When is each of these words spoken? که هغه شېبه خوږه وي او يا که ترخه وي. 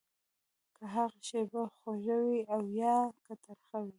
که 0.75 0.83
هغه 0.95 1.17
شېبه 1.27 1.61
خوږه 1.77 2.17
وي 2.25 2.39
او 2.53 2.61
يا 2.81 2.95
که 3.25 3.33
ترخه 3.43 3.77
وي. 3.83 3.89